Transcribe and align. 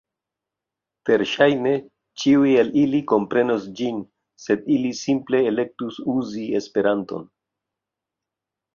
Verŝajne, 1.09 1.73
ĉiuj 2.21 2.55
el 2.63 2.73
ili 2.85 3.03
komprenos 3.13 3.69
ĝin, 3.83 4.01
sed 4.47 4.75
ili 4.79 4.97
simple 5.05 5.45
elektus 5.53 6.03
uzi 6.19 6.51
Esperanton. 6.65 7.33